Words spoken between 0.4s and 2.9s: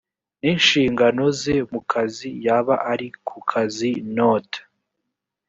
n inshingano ze mu kazi yaba